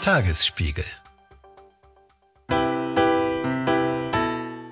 [0.00, 0.84] Tagesspiegel.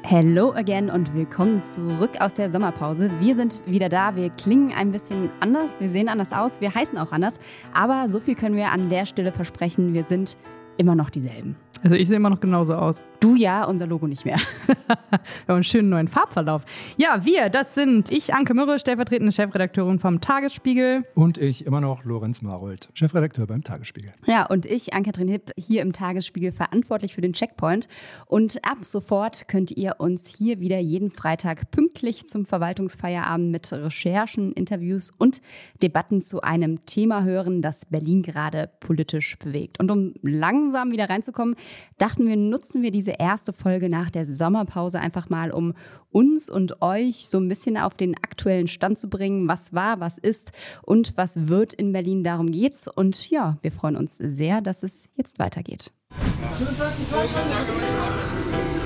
[0.03, 3.11] Hello again und willkommen zurück aus der Sommerpause.
[3.21, 4.17] Wir sind wieder da.
[4.17, 7.39] Wir klingen ein bisschen anders, wir sehen anders aus, wir heißen auch anders.
[7.75, 9.93] Aber so viel können wir an der Stelle versprechen.
[9.93, 10.39] Wir sind
[10.79, 11.57] immer noch dieselben.
[11.83, 13.05] Also ich sehe immer noch genauso aus.
[13.21, 14.37] Du ja, unser Logo nicht mehr.
[15.11, 15.19] Wir
[15.49, 16.63] haben einen schönen neuen Farbverlauf.
[16.97, 21.05] Ja, wir, das sind ich, Anke Mürre, stellvertretende Chefredakteurin vom Tagesspiegel.
[21.15, 24.13] Und ich immer noch Lorenz Marold, Chefredakteur beim Tagesspiegel.
[24.27, 27.89] Ja, und ich, Ann-Kathrin Hipp, hier im Tagesspiegel verantwortlich für den Checkpoint.
[28.27, 34.53] Und ab sofort könnt ihr uns hier wieder jeden Freitag pünktlich zum Verwaltungsfeierabend mit Recherchen,
[34.53, 35.41] Interviews und
[35.83, 39.81] Debatten zu einem Thema hören, das Berlin gerade politisch bewegt.
[39.81, 41.57] Und um langsam wieder reinzukommen,
[41.99, 45.75] dachten wir, nutzen wir diese erste Folge nach der Sommerpause einfach mal, um
[46.11, 50.19] uns und euch so ein bisschen auf den aktuellen Stand zu bringen, was war, was
[50.19, 52.25] ist und was wird in Berlin.
[52.25, 52.89] Darum geht's.
[52.89, 55.93] Und ja, wir freuen uns sehr, dass es jetzt weitergeht.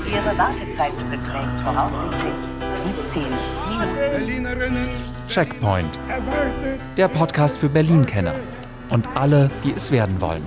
[0.06, 2.32] Ihre Wartezeit beträgt voraussichtlich
[3.14, 4.88] 17 Minuten.
[5.28, 5.98] Checkpoint.
[6.96, 8.34] Der Podcast für Berlin-Kenner
[8.90, 10.42] und alle, die es werden wollen.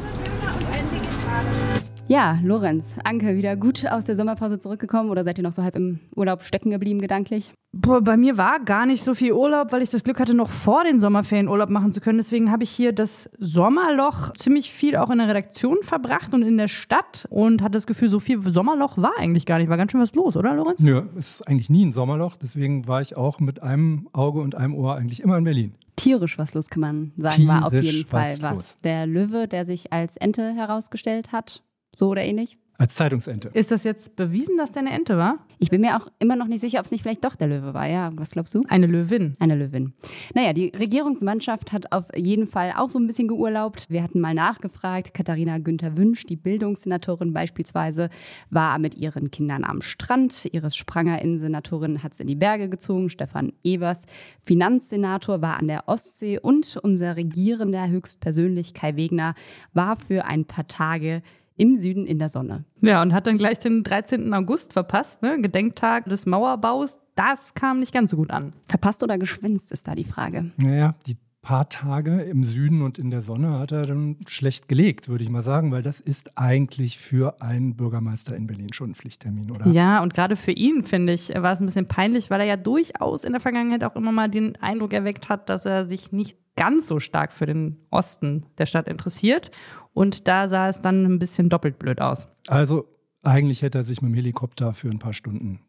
[2.07, 5.75] Ja, Lorenz, Anke, wieder gut aus der Sommerpause zurückgekommen oder seid ihr noch so halb
[5.75, 7.51] im Urlaub stecken geblieben gedanklich?
[7.71, 10.51] Boah, bei mir war gar nicht so viel Urlaub, weil ich das Glück hatte, noch
[10.51, 12.19] vor den Sommerferien Urlaub machen zu können.
[12.19, 16.57] Deswegen habe ich hier das Sommerloch ziemlich viel auch in der Redaktion verbracht und in
[16.57, 19.69] der Stadt und hatte das Gefühl, so viel Sommerloch war eigentlich gar nicht.
[19.69, 20.83] War ganz schön was los, oder, Lorenz?
[20.83, 24.53] Nö, es ist eigentlich nie ein Sommerloch, deswegen war ich auch mit einem Auge und
[24.53, 25.73] einem Ohr eigentlich immer in Berlin.
[25.95, 28.55] Tierisch was los, kann man sagen, war auf Tierisch jeden Fall was was.
[28.55, 28.77] los.
[28.83, 31.63] Der Löwe, der sich als Ente herausgestellt hat,
[31.95, 32.57] so oder ähnlich.
[32.77, 33.49] Als Zeitungsente.
[33.53, 35.37] Ist das jetzt bewiesen, dass der eine Ente war?
[35.59, 37.73] Ich bin mir auch immer noch nicht sicher, ob es nicht vielleicht doch der Löwe
[37.73, 37.87] war.
[37.87, 38.63] Ja, was glaubst du?
[38.67, 39.37] Eine Löwin.
[39.39, 39.93] Eine Löwin.
[40.33, 43.89] Naja, die Regierungsmannschaft hat auf jeden Fall auch so ein bisschen geurlaubt.
[43.89, 45.13] Wir hatten mal nachgefragt.
[45.13, 48.09] Katharina Günther Wünsch, die Bildungssenatorin beispielsweise,
[48.49, 50.45] war mit ihren Kindern am Strand.
[50.51, 53.09] Iris Spranger, Innensenatorin, hat es in die Berge gezogen.
[53.09, 54.05] Stefan Evers,
[54.43, 56.39] Finanzsenator, war an der Ostsee.
[56.39, 59.33] Und unser regierender höchstpersönlich Kai Wegner
[59.73, 61.21] war für ein paar Tage
[61.57, 62.65] im Süden in der Sonne.
[62.81, 64.33] Ja, und hat dann gleich den 13.
[64.33, 65.39] August verpasst, ne?
[65.41, 66.97] Gedenktag des Mauerbaus.
[67.15, 68.53] Das kam nicht ganz so gut an.
[68.67, 70.51] Verpasst oder geschwänzt ist da die Frage.
[70.57, 75.09] Naja, die paar Tage im Süden und in der Sonne hat er dann schlecht gelegt,
[75.09, 78.95] würde ich mal sagen, weil das ist eigentlich für einen Bürgermeister in Berlin schon ein
[78.95, 79.67] Pflichttermin, oder?
[79.67, 82.57] Ja, und gerade für ihn, finde ich, war es ein bisschen peinlich, weil er ja
[82.57, 86.35] durchaus in der Vergangenheit auch immer mal den Eindruck erweckt hat, dass er sich nicht
[86.55, 89.51] ganz so stark für den Osten der Stadt interessiert.
[89.93, 92.27] Und da sah es dann ein bisschen doppelt blöd aus.
[92.47, 92.85] Also
[93.23, 95.59] eigentlich hätte er sich mit dem Helikopter für ein paar Stunden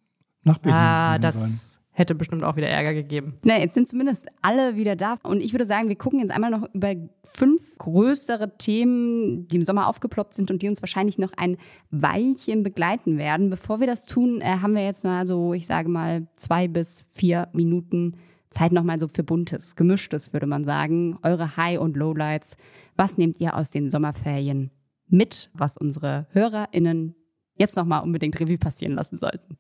[0.43, 1.81] nach Berlin Ah, das sollen.
[1.93, 3.35] hätte bestimmt auch wieder Ärger gegeben.
[3.43, 5.17] Na, jetzt sind zumindest alle wieder da.
[5.23, 9.63] Und ich würde sagen, wir gucken jetzt einmal noch über fünf größere Themen, die im
[9.63, 11.57] Sommer aufgeploppt sind und die uns wahrscheinlich noch ein
[11.91, 13.49] Weilchen begleiten werden.
[13.51, 17.05] Bevor wir das tun, äh, haben wir jetzt mal so, ich sage mal, zwei bis
[17.11, 18.15] vier Minuten
[18.57, 21.19] Zeit nochmal so für Buntes, Gemischtes, würde man sagen.
[21.23, 22.57] Eure High- und Lowlights.
[22.97, 24.71] Was nehmt ihr aus den Sommerferien
[25.09, 27.15] mit, was unsere HörerInnen
[27.57, 29.59] jetzt nochmal unbedingt Revue passieren lassen sollten?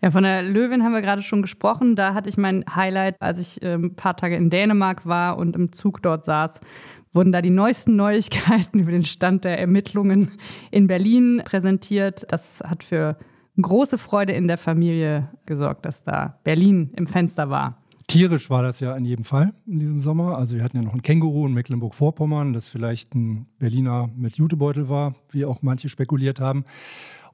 [0.00, 1.96] Ja, von der Löwin haben wir gerade schon gesprochen.
[1.96, 5.56] Da hatte ich mein Highlight, als ich ähm, ein paar Tage in Dänemark war und
[5.56, 6.60] im Zug dort saß,
[7.10, 10.30] wurden da die neuesten Neuigkeiten über den Stand der Ermittlungen
[10.70, 12.24] in Berlin präsentiert.
[12.28, 13.16] Das hat für
[13.60, 17.82] große Freude in der Familie gesorgt, dass da Berlin im Fenster war.
[18.08, 20.38] Tierisch war das ja in jedem Fall in diesem Sommer.
[20.38, 24.88] Also wir hatten ja noch ein Känguru in Mecklenburg-Vorpommern, das vielleicht ein Berliner mit Jutebeutel
[24.88, 26.64] war, wie auch manche spekuliert haben.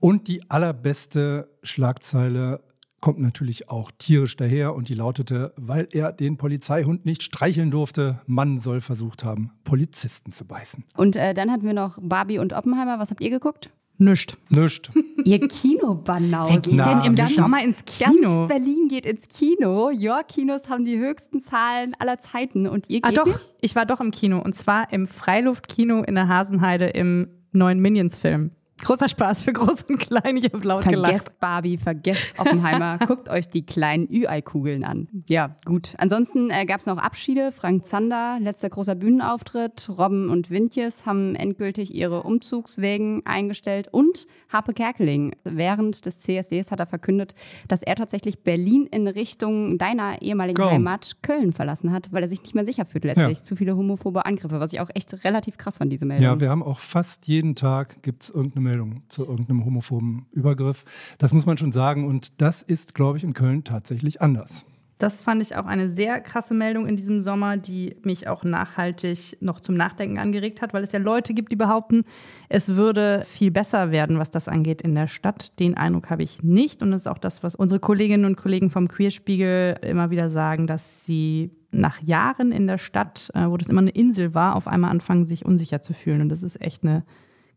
[0.01, 2.61] Und die allerbeste Schlagzeile
[3.01, 8.21] kommt natürlich auch tierisch daher und die lautete, weil er den Polizeihund nicht streicheln durfte,
[8.27, 10.85] Mann soll versucht haben, Polizisten zu beißen.
[10.97, 12.99] Und äh, dann hatten wir noch Barbie und Oppenheimer.
[12.99, 13.71] Was habt ihr geguckt?
[14.05, 14.37] Nischt.
[14.51, 14.91] Nischt.
[15.25, 16.55] Ihr Kinobanausen.
[16.57, 18.39] Wer geht Na, denn im ganz- Sommer ins Kino?
[18.39, 19.91] Ganz Berlin geht ins Kino.
[19.91, 22.67] York-Kinos haben die höchsten Zahlen aller Zeiten.
[22.67, 23.27] Und ihr Ah, geht doch.
[23.27, 23.55] nicht?
[23.61, 24.41] Ich war doch im Kino.
[24.43, 28.51] Und zwar im Freiluftkino in der Hasenheide im neuen Minions-Film.
[28.79, 30.37] Großer Spaß für Groß und Klein.
[30.37, 31.07] Ich habe laut gelacht.
[31.07, 32.99] Vergesst Barbie, vergesst Oppenheimer.
[33.07, 35.09] Guckt euch die kleinen Ü-Ei-Kugeln an.
[35.29, 35.95] Ja, gut.
[35.99, 37.53] Ansonsten äh, gab es noch Abschiede.
[37.53, 39.89] Frank Zander, letzter großer Bühnenauftritt.
[39.97, 43.89] Robben und Wintjes haben endgültig ihre Umzugswegen eingestellt.
[43.93, 45.37] Und Harpe Kerkeling.
[45.45, 47.35] Während des CSDs hat er verkündet,
[47.69, 50.73] dass er tatsächlich Berlin in Richtung deiner ehemaligen Kaum.
[50.73, 53.39] Heimat Köln verlassen hat, weil er sich nicht mehr sicher fühlt letztlich.
[53.39, 53.45] Ja.
[53.45, 56.25] Zu viele homophobe Angriffe, was ich auch echt relativ krass fand, diese Meldung.
[56.25, 60.85] Ja, wir haben auch fast jeden Tag gibt es irgendeine Meldung zu irgendeinem homophoben Übergriff.
[61.19, 64.67] Das muss man schon sagen und das ist, glaube ich, in Köln tatsächlich anders.
[64.99, 69.37] Das fand ich auch eine sehr krasse Meldung in diesem Sommer, die mich auch nachhaltig
[69.41, 72.05] noch zum Nachdenken angeregt hat, weil es ja Leute gibt, die behaupten,
[72.49, 75.59] es würde viel besser werden, was das angeht in der Stadt.
[75.59, 76.81] Den Eindruck habe ich nicht.
[76.81, 80.69] Und das ist auch das, was unsere Kolleginnen und Kollegen vom Queerspiegel immer wieder sagen,
[80.69, 84.69] dass sie nach Jahren in der Stadt, äh, wo das immer eine Insel war, auf
[84.69, 86.21] einmal anfangen, sich unsicher zu fühlen.
[86.21, 87.05] Und das ist echt eine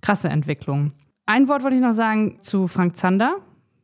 [0.02, 0.94] krasse Entwicklung.
[1.26, 3.38] Ein Wort wollte ich noch sagen zu Frank Zander,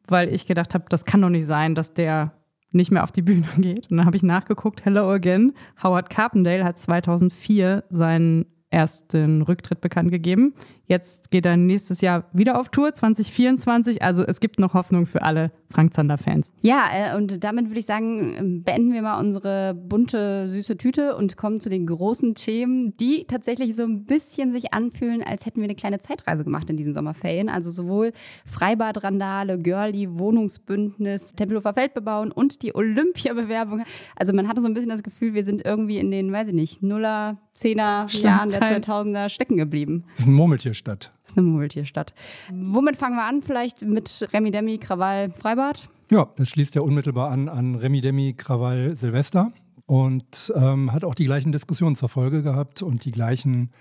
[0.08, 2.34] weil ich gedacht habe, das kann doch nicht sein, dass der
[2.72, 3.92] nicht mehr auf die Bühne geht.
[3.92, 5.54] Und dann habe ich nachgeguckt, Hello Again.
[5.84, 10.56] Howard Carpendale hat 2004 seinen ersten Rücktritt bekannt gegeben.
[10.86, 14.02] Jetzt geht er nächstes Jahr wieder auf Tour, 2024.
[14.02, 16.52] Also es gibt noch Hoffnung für alle Frank Zander-Fans.
[16.62, 21.38] Ja, äh, und damit würde ich sagen, beenden wir mal unsere bunte, süße Tüte und
[21.38, 25.66] kommen zu den großen Themen, die tatsächlich so ein bisschen sich anfühlen, als hätten wir
[25.66, 27.50] eine kleine Zeitreise gemacht in diesen Sommerferien.
[27.50, 28.12] Also sowohl
[28.46, 33.84] Freibad-Randale, Girlie, Wohnungsbündnis, Tempelhofer Feld bebauen und die Olympiabewerbung.
[34.16, 36.54] Also man hatte so ein bisschen das Gefühl, wir sind irgendwie in den, weiß ich
[36.54, 40.06] nicht, Nuller, Zehner Jahren der 2000er stecken geblieben.
[40.12, 40.34] Das ist ein
[40.74, 41.12] Murmeltierstadt.
[41.22, 42.14] Das ist eine Murmeltierstadt.
[42.52, 43.42] Womit fangen wir an?
[43.42, 45.90] Vielleicht mit Remi Demi, Krawall, Freibad?
[46.12, 49.52] Ja, das schließt ja unmittelbar an an Remi Demi, Krawall, Silvester
[49.86, 53.72] und ähm, hat auch die gleichen Diskussionen zur Folge gehabt und die gleichen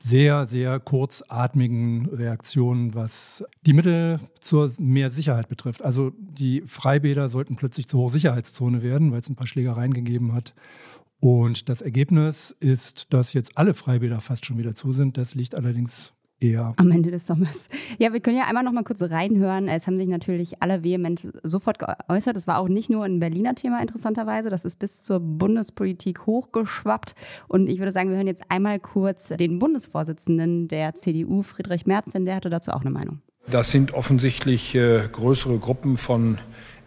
[0.00, 5.82] sehr, sehr kurzatmigen Reaktionen, was die Mittel zur mehr Sicherheit betrifft.
[5.82, 10.52] Also die Freibäder sollten plötzlich zur Hochsicherheitszone werden, weil es ein paar Schlägereien gegeben hat.
[11.20, 15.16] Und das Ergebnis ist, dass jetzt alle Freibäder fast schon wieder zu sind.
[15.16, 17.68] Das liegt allerdings eher am Ende des Sommers.
[17.98, 19.68] Ja, wir können ja einmal noch mal kurz reinhören.
[19.68, 22.34] Es haben sich natürlich alle vehement sofort geäußert.
[22.34, 24.50] Das war auch nicht nur ein Berliner Thema interessanterweise.
[24.50, 27.14] Das ist bis zur Bundespolitik hochgeschwappt.
[27.46, 32.12] Und ich würde sagen, wir hören jetzt einmal kurz den Bundesvorsitzenden der CDU, Friedrich Merz,
[32.12, 33.20] denn der hatte dazu auch eine Meinung.
[33.48, 36.38] Das sind offensichtlich äh, größere Gruppen von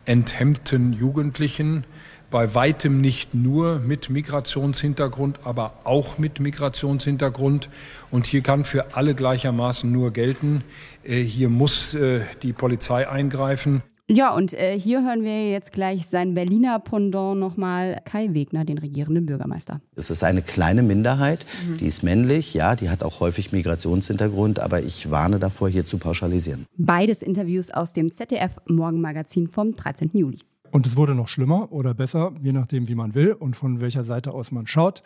[0.06, 1.86] enthemmten Jugendlichen,
[2.30, 7.70] bei weitem nicht nur mit Migrationshintergrund, aber auch mit Migrationshintergrund.
[8.12, 10.64] Und hier kann für alle gleichermaßen nur gelten,
[11.04, 13.82] äh, hier muss äh, die Polizei eingreifen.
[14.10, 18.78] Ja, und äh, hier hören wir jetzt gleich sein Berliner Pendant nochmal, Kai Wegner, den
[18.78, 19.82] regierenden Bürgermeister.
[19.98, 21.76] Es ist eine kleine Minderheit, mhm.
[21.78, 25.98] die ist männlich, ja, die hat auch häufig Migrationshintergrund, aber ich warne davor, hier zu
[25.98, 26.68] pauschalisieren.
[26.78, 30.12] Beides Interviews aus dem ZDF Morgenmagazin vom 13.
[30.14, 30.40] Juli.
[30.72, 34.04] Und es wurde noch schlimmer oder besser, je nachdem, wie man will und von welcher
[34.04, 35.04] Seite aus man schaut.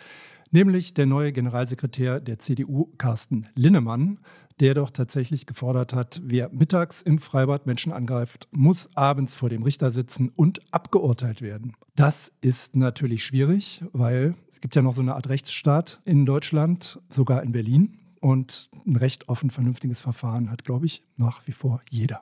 [0.54, 4.20] Nämlich der neue Generalsekretär der CDU, Carsten Linnemann,
[4.60, 9.64] der doch tatsächlich gefordert hat, wer mittags im Freibad Menschen angreift, muss abends vor dem
[9.64, 11.74] Richter sitzen und abgeurteilt werden.
[11.96, 17.00] Das ist natürlich schwierig, weil es gibt ja noch so eine Art Rechtsstaat in Deutschland,
[17.08, 17.98] sogar in Berlin.
[18.20, 22.22] Und ein recht offen vernünftiges Verfahren hat, glaube ich, nach wie vor jeder.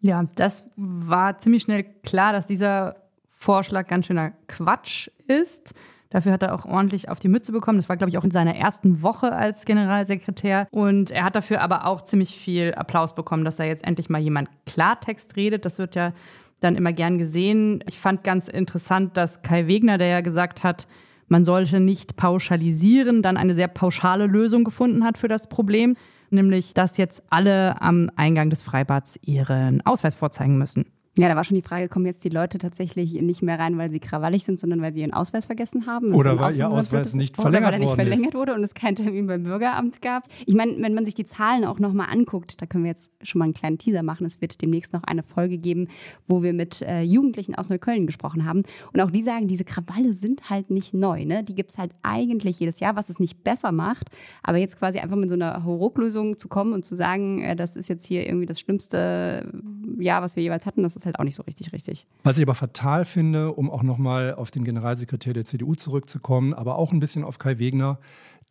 [0.00, 2.96] Ja, das war ziemlich schnell klar, dass dieser
[3.30, 5.74] Vorschlag ganz schöner Quatsch ist.
[6.10, 7.78] Dafür hat er auch ordentlich auf die Mütze bekommen.
[7.78, 10.66] Das war, glaube ich, auch in seiner ersten Woche als Generalsekretär.
[10.70, 14.20] Und er hat dafür aber auch ziemlich viel Applaus bekommen, dass da jetzt endlich mal
[14.20, 15.64] jemand Klartext redet.
[15.64, 16.12] Das wird ja
[16.60, 17.84] dann immer gern gesehen.
[17.86, 20.88] Ich fand ganz interessant, dass Kai Wegner, der ja gesagt hat,
[21.28, 25.94] man sollte nicht pauschalisieren, dann eine sehr pauschale Lösung gefunden hat für das Problem
[26.32, 30.86] nämlich dass jetzt alle am Eingang des Freibads ihren Ausweis vorzeigen müssen.
[31.16, 33.90] Ja, da war schon die Frage, kommen jetzt die Leute tatsächlich nicht mehr rein, weil
[33.90, 36.14] sie krawallig sind, sondern weil sie ihren Ausweis vergessen haben?
[36.14, 38.94] Oder weil ihr Ausweis nicht verlängert oder weil er nicht verlängert wurde und es keinen
[38.94, 40.28] Termin beim Bürgeramt gab.
[40.46, 43.40] Ich meine, wenn man sich die Zahlen auch nochmal anguckt, da können wir jetzt schon
[43.40, 44.26] mal einen kleinen Teaser machen.
[44.26, 45.88] Es wird demnächst noch eine Folge geben,
[46.28, 48.62] wo wir mit äh, Jugendlichen aus Neukölln gesprochen haben.
[48.92, 51.24] Und auch die sagen, diese Krawalle sind halt nicht neu.
[51.24, 51.42] Ne?
[51.42, 54.08] Die gibt's halt eigentlich jedes Jahr, was es nicht besser macht.
[54.44, 57.74] Aber jetzt quasi einfach mit so einer Hauruck-Lösung zu kommen und zu sagen, äh, das
[57.74, 59.50] ist jetzt hier irgendwie das schlimmste
[59.98, 62.06] Jahr, was wir jeweils hatten, das ist halt auch nicht so richtig richtig.
[62.24, 66.76] Was ich aber fatal finde, um auch nochmal auf den Generalsekretär der CDU zurückzukommen, aber
[66.76, 67.98] auch ein bisschen auf Kai Wegner,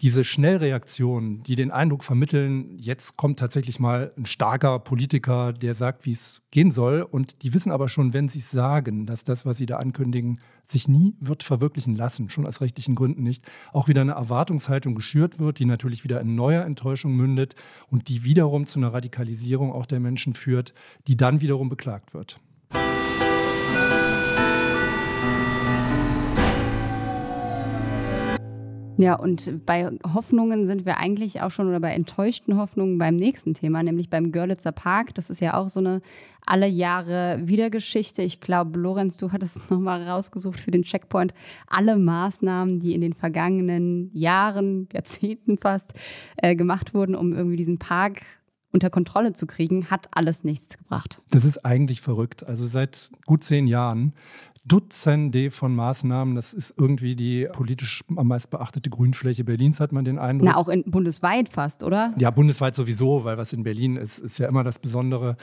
[0.01, 6.05] diese Schnellreaktionen, die den Eindruck vermitteln, jetzt kommt tatsächlich mal ein starker Politiker, der sagt,
[6.05, 7.01] wie es gehen soll.
[7.01, 10.39] Und die wissen aber schon, wenn sie es sagen, dass das, was sie da ankündigen,
[10.65, 15.39] sich nie wird verwirklichen lassen, schon aus rechtlichen Gründen nicht, auch wieder eine Erwartungshaltung geschürt
[15.39, 17.55] wird, die natürlich wieder in neuer Enttäuschung mündet
[17.89, 20.75] und die wiederum zu einer Radikalisierung auch der Menschen führt,
[21.07, 22.39] die dann wiederum beklagt wird.
[28.97, 33.53] Ja, und bei Hoffnungen sind wir eigentlich auch schon oder bei enttäuschten Hoffnungen beim nächsten
[33.53, 35.13] Thema, nämlich beim Görlitzer Park.
[35.13, 36.01] Das ist ja auch so eine
[36.45, 38.23] alle Jahre Wiedergeschichte.
[38.23, 41.33] Ich glaube, Lorenz, du hattest nochmal rausgesucht für den Checkpoint
[41.67, 45.93] alle Maßnahmen, die in den vergangenen Jahren, Jahrzehnten fast,
[46.37, 48.21] äh, gemacht wurden, um irgendwie diesen Park
[48.71, 51.23] unter Kontrolle zu kriegen, hat alles nichts gebracht.
[51.29, 52.45] Das ist eigentlich verrückt.
[52.45, 54.13] Also seit gut zehn Jahren
[54.67, 56.35] Dutzende von Maßnahmen.
[56.35, 60.49] Das ist irgendwie die politisch am meisten beachtete Grünfläche Berlins, hat man den Eindruck.
[60.49, 62.13] Na, auch in, bundesweit fast, oder?
[62.17, 65.37] Ja, bundesweit sowieso, weil was in Berlin ist, ist ja immer das Besondere.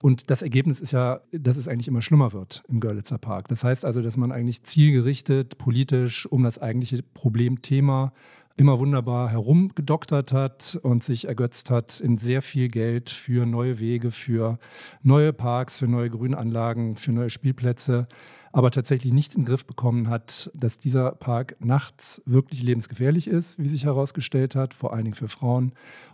[0.00, 3.48] Und das Ergebnis ist ja, dass es eigentlich immer schlimmer wird im Görlitzer Park.
[3.48, 8.12] Das heißt also, dass man eigentlich zielgerichtet, politisch um das eigentliche Problemthema
[8.58, 14.10] immer wunderbar herumgedoktert hat und sich ergötzt hat in sehr viel Geld für neue Wege,
[14.10, 14.58] für
[15.02, 18.08] neue Parks, für neue Grünanlagen, für neue Spielplätze,
[18.52, 23.58] aber tatsächlich nicht in den Griff bekommen hat, dass dieser Park nachts wirklich lebensgefährlich ist,
[23.58, 25.72] wie sich herausgestellt hat, vor allen Dingen für Frauen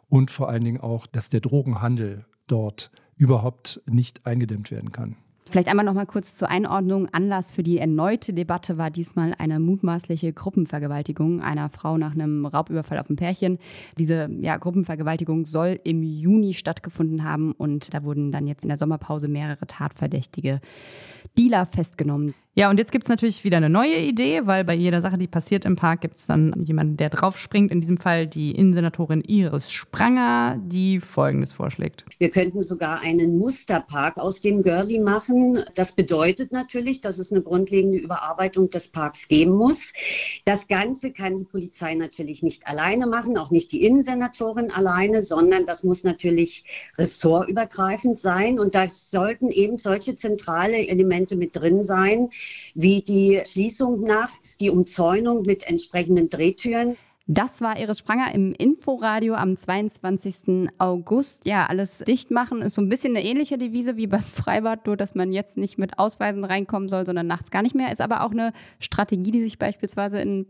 [0.09, 5.17] und vor allen Dingen auch, dass der Drogenhandel dort überhaupt nicht eingedämmt werden kann.
[5.49, 7.09] Vielleicht einmal noch mal kurz zur Einordnung.
[7.13, 12.99] Anlass für die erneute Debatte war diesmal eine mutmaßliche Gruppenvergewaltigung einer Frau nach einem Raubüberfall
[12.99, 13.59] auf ein Pärchen.
[13.99, 18.79] Diese ja, Gruppenvergewaltigung soll im Juni stattgefunden haben und da wurden dann jetzt in der
[18.79, 20.61] Sommerpause mehrere tatverdächtige
[21.37, 22.33] Dealer festgenommen.
[22.57, 25.27] Ja, und jetzt gibt es natürlich wieder eine neue Idee, weil bei jeder Sache, die
[25.27, 27.73] passiert im Park, gibt es dann jemanden, der draufspringt.
[27.73, 32.05] In diesem Fall die Innensenatorin Iris Spranger, die Folgendes vorschlägt.
[32.19, 35.65] Wir könnten sogar einen Musterpark aus dem Görli machen.
[35.75, 39.93] Das bedeutet natürlich, dass es eine grundlegende Überarbeitung des Parks geben muss.
[40.45, 45.67] Das Ganze kann die Polizei natürlich nicht alleine machen, auch nicht die Innensenatorin alleine, sondern
[45.67, 46.65] das muss natürlich
[46.99, 48.61] ressortübergreifend sein.
[48.61, 52.31] Und da sollten eben solche zentrale Elemente mit drin sein,
[52.75, 56.97] wie die Schließung nachts, die Umzäunung mit entsprechenden Drehtüren.
[57.27, 60.69] Das war Iris Spranger im Inforadio am 22.
[60.77, 61.47] August.
[61.47, 64.97] Ja, alles dicht machen ist so ein bisschen eine ähnliche Devise wie beim Freibad, nur
[64.99, 67.91] dass man jetzt nicht mit Ausweisen reinkommen soll, sondern nachts gar nicht mehr.
[67.91, 70.47] Ist aber auch eine Strategie, die sich beispielsweise in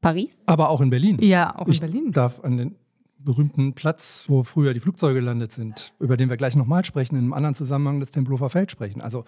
[0.00, 0.44] Paris.
[0.46, 1.18] Aber auch in Berlin.
[1.20, 2.12] Ja, auch in ich Berlin.
[2.12, 2.76] darf an den
[3.18, 7.24] berühmten Platz, wo früher die Flugzeuge gelandet sind, über den wir gleich nochmal sprechen, in
[7.24, 9.02] einem anderen Zusammenhang das Tempelhofer Feld sprechen.
[9.02, 9.24] Also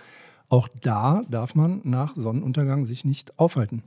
[0.51, 3.83] auch da darf man nach Sonnenuntergang sich nicht aufhalten.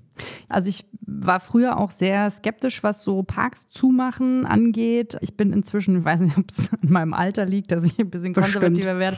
[0.48, 5.18] Also ich war früher auch sehr skeptisch, was so Parks zumachen angeht.
[5.22, 8.12] Ich bin inzwischen, ich weiß nicht, ob es in meinem Alter liegt, dass ich ein
[8.12, 9.18] bisschen konservativer werde.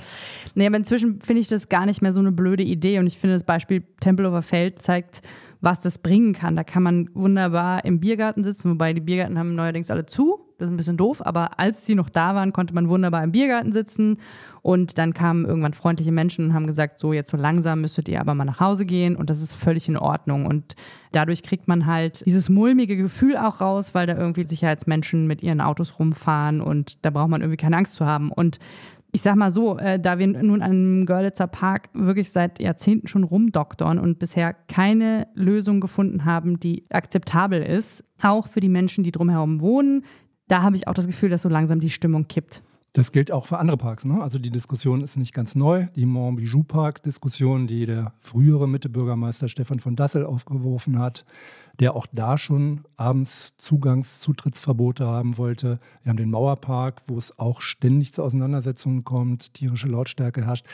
[0.55, 2.99] Nee, aber inzwischen finde ich das gar nicht mehr so eine blöde Idee.
[2.99, 5.21] Und ich finde, das Beispiel Tempelhofer Feld zeigt,
[5.59, 6.55] was das bringen kann.
[6.55, 10.42] Da kann man wunderbar im Biergarten sitzen, wobei die Biergärten haben neuerdings alle zu.
[10.63, 13.33] Das ist ein bisschen doof, aber als sie noch da waren, konnte man wunderbar im
[13.33, 14.15] Biergarten sitzen
[14.61, 18.21] und dann kamen irgendwann freundliche Menschen und haben gesagt, so jetzt so langsam müsstet ihr
[18.21, 20.45] aber mal nach Hause gehen und das ist völlig in Ordnung.
[20.45, 20.75] Und
[21.11, 25.59] dadurch kriegt man halt dieses mulmige Gefühl auch raus, weil da irgendwie Sicherheitsmenschen mit ihren
[25.59, 28.31] Autos rumfahren und da braucht man irgendwie keine Angst zu haben.
[28.31, 28.59] Und
[29.11, 33.23] ich sag mal so, äh, da wir nun am Görlitzer Park wirklich seit Jahrzehnten schon
[33.23, 39.11] rumdoktern und bisher keine Lösung gefunden haben, die akzeptabel ist, auch für die Menschen, die
[39.11, 40.03] drumherum wohnen,
[40.47, 42.61] da habe ich auch das Gefühl, dass so langsam die Stimmung kippt.
[42.95, 44.05] Das gilt auch für andere Parks.
[44.05, 44.21] Ne?
[44.21, 45.87] Also die Diskussion ist nicht ganz neu.
[45.95, 51.25] Die Montbijou Park-Diskussion, die der frühere Mitte-Bürgermeister Stefan von Dassel aufgeworfen hat,
[51.79, 55.79] der auch da schon abends Zugangs-, Zutrittsverbote haben wollte.
[56.03, 60.65] Wir haben den Mauerpark, wo es auch ständig zu Auseinandersetzungen kommt, tierische Lautstärke herrscht.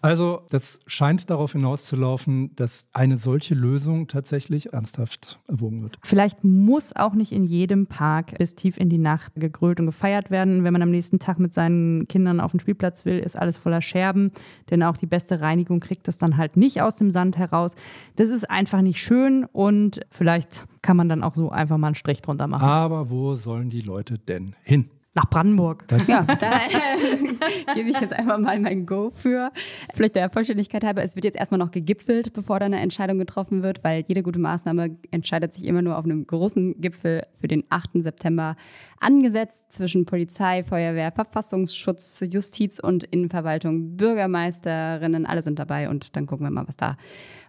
[0.00, 5.98] Also das scheint darauf hinauszulaufen, dass eine solche Lösung tatsächlich ernsthaft erwogen wird.
[6.02, 10.30] Vielleicht muss auch nicht in jedem Park bis tief in die Nacht gegrölt und gefeiert
[10.30, 10.64] werden.
[10.64, 13.80] Wenn man am nächsten Tag mit seinen Kindern auf den Spielplatz will, ist alles voller
[13.80, 14.32] Scherben,
[14.70, 17.74] denn auch die beste Reinigung kriegt das dann halt nicht aus dem Sand heraus.
[18.16, 21.88] Das ist einfach nicht schön und vielleicht vielleicht kann man dann auch so einfach mal
[21.88, 22.64] einen Strich drunter machen.
[22.64, 24.88] Aber wo sollen die Leute denn hin?
[25.14, 25.86] Nach Brandenburg.
[25.88, 26.60] Das ja, da
[27.74, 29.52] gebe ich jetzt einfach mal mein Go für.
[29.92, 33.62] Vielleicht der Vollständigkeit halber, es wird jetzt erstmal noch gegipfelt, bevor da eine Entscheidung getroffen
[33.62, 37.64] wird, weil jede gute Maßnahme entscheidet sich immer nur auf einem großen Gipfel für den
[37.68, 37.90] 8.
[37.96, 38.56] September
[39.00, 46.46] angesetzt zwischen Polizei, Feuerwehr, Verfassungsschutz, Justiz und Innenverwaltung, Bürgermeisterinnen, alle sind dabei und dann gucken
[46.46, 46.96] wir mal, was da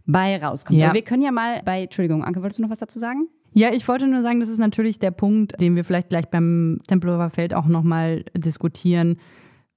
[0.05, 0.77] bei rauskommt.
[0.77, 0.93] Ja.
[0.93, 3.29] wir können ja mal bei, Entschuldigung, Anke, wolltest du noch was dazu sagen?
[3.53, 6.79] Ja, ich wollte nur sagen, das ist natürlich der Punkt, den wir vielleicht gleich beim
[6.87, 9.17] Tempelhofer Feld auch nochmal diskutieren.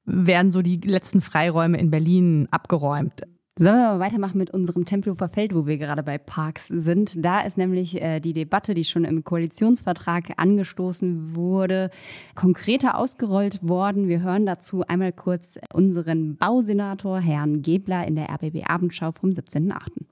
[0.06, 3.22] Werden so die letzten Freiräume in Berlin abgeräumt?
[3.58, 7.24] Sollen wir mal weitermachen mit unserem Tempelhofer Feld, wo wir gerade bei Parks sind?
[7.24, 11.88] Da ist nämlich äh, die Debatte, die schon im Koalitionsvertrag angestoßen wurde,
[12.34, 14.08] konkreter ausgerollt worden.
[14.08, 20.04] Wir hören dazu einmal kurz unseren Bausenator, Herrn Gebler, in der RBB Abendschau vom 17.8.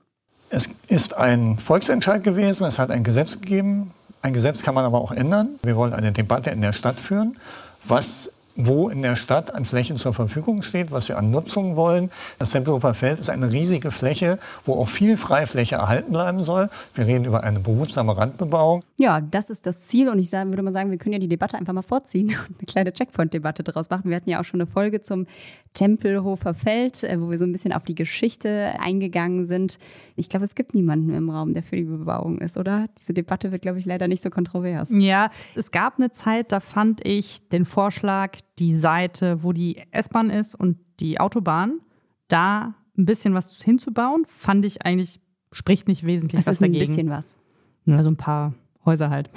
[0.49, 3.91] Es ist ein Volksentscheid gewesen, es hat ein Gesetz gegeben.
[4.21, 5.59] Ein Gesetz kann man aber auch ändern.
[5.63, 7.37] Wir wollen eine Debatte in der Stadt führen,
[7.83, 12.09] was wo in der Stadt an Flächen zur Verfügung steht, was wir an Nutzung wollen.
[12.39, 16.69] Das Tempelhofer Feld ist eine riesige Fläche, wo auch viel Freifläche erhalten bleiben soll.
[16.93, 18.83] Wir reden über eine behutsame Randbebauung.
[18.97, 21.57] Ja, das ist das Ziel und ich würde mal sagen, wir können ja die Debatte
[21.57, 24.09] einfach mal vorziehen und eine kleine Checkpoint-Debatte daraus machen.
[24.09, 25.27] Wir hatten ja auch schon eine Folge zum
[25.75, 29.77] Tempelhofer Feld, äh, wo wir so ein bisschen auf die Geschichte eingegangen sind.
[30.15, 32.87] Ich glaube, es gibt niemanden im Raum, der für die Bebauung ist, oder?
[32.99, 34.89] Diese Debatte wird, glaube ich, leider nicht so kontrovers.
[34.91, 40.31] Ja, es gab eine Zeit, da fand ich den Vorschlag, die Seite, wo die S-Bahn
[40.31, 41.79] ist und die Autobahn,
[42.27, 45.19] da ein bisschen was hinzubauen, fand ich eigentlich,
[45.51, 46.89] spricht nicht wesentlich das was ist ein dagegen.
[46.89, 47.37] bisschen was.
[47.85, 48.53] Ja, so ein paar
[48.85, 49.29] Häuser halt.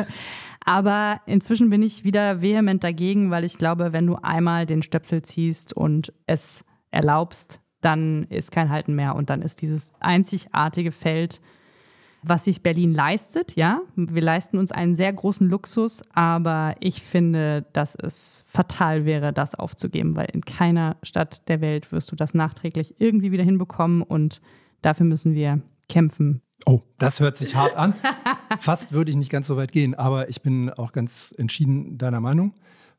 [0.64, 5.22] Aber inzwischen bin ich wieder vehement dagegen, weil ich glaube, wenn du einmal den Stöpsel
[5.22, 9.16] ziehst und es erlaubst, dann ist kein Halten mehr.
[9.16, 11.40] Und dann ist dieses einzigartige Feld,
[12.22, 13.80] was sich Berlin leistet, ja.
[13.96, 19.56] Wir leisten uns einen sehr großen Luxus, aber ich finde, dass es fatal wäre, das
[19.56, 24.40] aufzugeben, weil in keiner Stadt der Welt wirst du das nachträglich irgendwie wieder hinbekommen und
[24.82, 26.42] dafür müssen wir kämpfen.
[26.64, 27.94] Oh, das hört sich hart an.
[28.58, 32.20] Fast würde ich nicht ganz so weit gehen, aber ich bin auch ganz entschieden deiner
[32.20, 32.54] Meinung.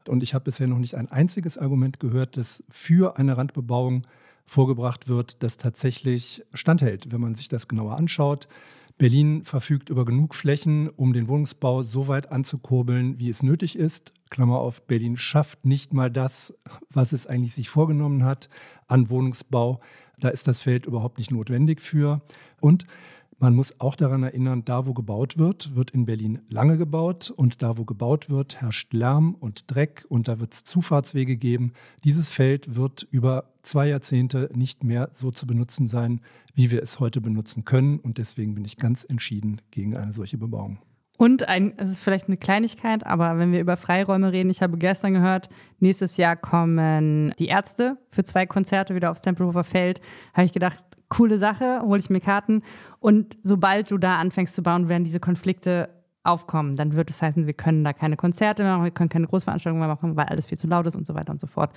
[0.07, 4.01] Und ich habe bisher noch nicht ein einziges Argument gehört, das für eine Randbebauung
[4.45, 8.49] vorgebracht wird, das tatsächlich standhält, wenn man sich das genauer anschaut.
[8.97, 14.11] Berlin verfügt über genug Flächen, um den Wohnungsbau so weit anzukurbeln, wie es nötig ist.
[14.29, 16.53] Klammer auf, Berlin schafft nicht mal das,
[16.89, 18.49] was es eigentlich sich vorgenommen hat
[18.87, 19.79] an Wohnungsbau.
[20.19, 22.21] Da ist das Feld überhaupt nicht notwendig für.
[22.59, 22.85] Und
[23.43, 27.61] man muss auch daran erinnern, da wo gebaut wird, wird in Berlin lange gebaut und
[27.61, 31.73] da wo gebaut wird, herrscht Lärm und Dreck und da wird es Zufahrtswege geben.
[32.05, 36.21] Dieses Feld wird über zwei Jahrzehnte nicht mehr so zu benutzen sein,
[36.53, 40.37] wie wir es heute benutzen können und deswegen bin ich ganz entschieden gegen eine solche
[40.37, 40.79] Bebauung.
[41.17, 44.77] Und ein, es ist vielleicht eine Kleinigkeit, aber wenn wir über Freiräume reden, ich habe
[44.77, 49.99] gestern gehört, nächstes Jahr kommen die Ärzte für zwei Konzerte wieder aufs Tempelhofer Feld.
[50.33, 50.81] Habe ich gedacht,
[51.15, 52.63] coole Sache, hole ich mir Karten.
[52.99, 55.89] Und sobald du da anfängst zu bauen, werden diese Konflikte
[56.23, 56.75] aufkommen.
[56.75, 59.85] Dann wird es heißen, wir können da keine Konzerte mehr machen, wir können keine Großveranstaltungen
[59.85, 61.71] mehr machen, weil alles viel zu laut ist und so weiter und so fort.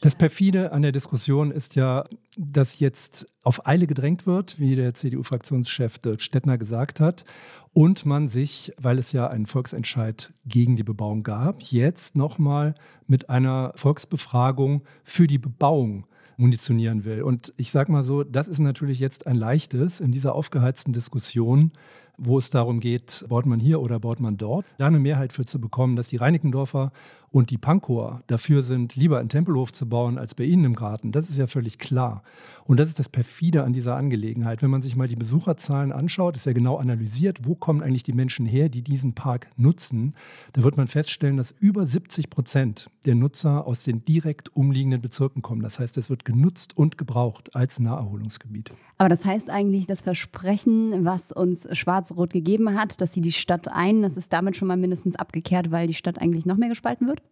[0.00, 2.04] Das perfide an der Diskussion ist ja,
[2.36, 7.24] dass jetzt auf Eile gedrängt wird, wie der CDU-Fraktionschef Dirk Stettner gesagt hat,
[7.72, 12.74] und man sich, weil es ja einen Volksentscheid gegen die Bebauung gab, jetzt nochmal
[13.06, 17.22] mit einer Volksbefragung für die Bebauung munitionieren will.
[17.22, 21.72] Und ich sage mal so, das ist natürlich jetzt ein leichtes in dieser aufgeheizten Diskussion,
[22.18, 25.44] wo es darum geht, baut man hier oder baut man dort, da eine Mehrheit für
[25.44, 26.92] zu bekommen, dass die Reinickendorfer
[27.30, 31.12] und die Pankower dafür sind, lieber in Tempelhof zu bauen als bei Ihnen im Garten.
[31.12, 32.22] Das ist ja völlig klar.
[32.64, 34.62] Und das ist das Perfide an dieser Angelegenheit.
[34.62, 38.14] Wenn man sich mal die Besucherzahlen anschaut, ist ja genau analysiert, wo kommen eigentlich die
[38.14, 40.14] Menschen her, die diesen Park nutzen.
[40.54, 45.42] Da wird man feststellen, dass über 70 Prozent der Nutzer aus den direkt umliegenden Bezirken
[45.42, 45.62] kommen.
[45.62, 48.70] Das heißt, es wird genutzt und gebraucht als Naherholungsgebiet.
[48.98, 53.68] Aber das heißt eigentlich, das Versprechen, was uns Schwarz-Rot gegeben hat, dass sie die Stadt
[53.68, 57.06] ein, das ist damit schon mal mindestens abgekehrt, weil die Stadt eigentlich noch mehr gespalten
[57.06, 57.22] wird?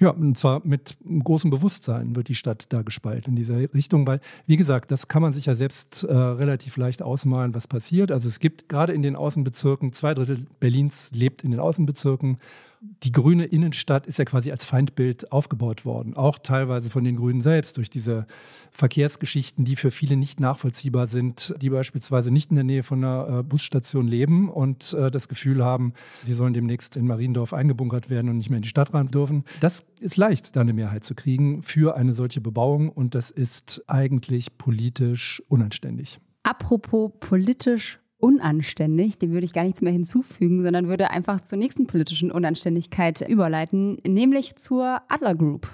[0.00, 4.20] Ja, und zwar mit großem Bewusstsein wird die Stadt da gespalten in dieser Richtung, weil,
[4.46, 8.12] wie gesagt, das kann man sich ja selbst äh, relativ leicht ausmalen, was passiert.
[8.12, 12.36] Also es gibt gerade in den Außenbezirken, zwei Drittel Berlins lebt in den Außenbezirken
[12.80, 17.40] die grüne Innenstadt ist ja quasi als Feindbild aufgebaut worden, auch teilweise von den Grünen
[17.40, 18.26] selbst durch diese
[18.70, 23.38] Verkehrsgeschichten, die für viele nicht nachvollziehbar sind, die beispielsweise nicht in der Nähe von einer
[23.38, 25.92] äh, Busstation leben und äh, das Gefühl haben,
[26.24, 29.44] sie sollen demnächst in Mariendorf eingebunkert werden und nicht mehr in die Stadt rein dürfen.
[29.60, 33.82] Das ist leicht, da eine Mehrheit zu kriegen für eine solche Bebauung und das ist
[33.86, 36.20] eigentlich politisch unanständig.
[36.44, 41.86] Apropos politisch unanständig, dem würde ich gar nichts mehr hinzufügen, sondern würde einfach zur nächsten
[41.86, 45.68] politischen Unanständigkeit überleiten, nämlich zur Adler Group.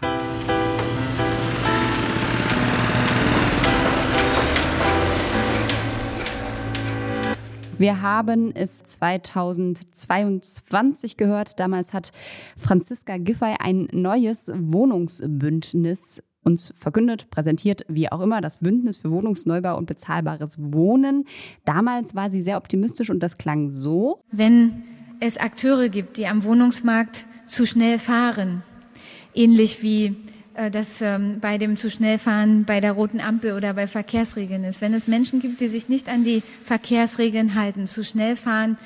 [7.76, 11.58] Wir haben es 2022 gehört.
[11.58, 12.12] Damals hat
[12.56, 19.76] Franziska Giffey ein neues Wohnungsbündnis uns verkündet, präsentiert, wie auch immer, das Bündnis für Wohnungsneubau
[19.76, 21.24] und bezahlbares Wohnen.
[21.64, 24.20] Damals war sie sehr optimistisch und das klang so.
[24.30, 24.84] Wenn
[25.20, 28.62] es Akteure gibt, die am Wohnungsmarkt zu schnell fahren,
[29.34, 30.16] ähnlich wie
[30.54, 34.64] äh, das ähm, bei dem zu schnell fahren bei der roten Ampel oder bei Verkehrsregeln
[34.64, 34.80] ist.
[34.80, 38.76] Wenn es Menschen gibt, die sich nicht an die Verkehrsregeln halten, zu schnell fahren,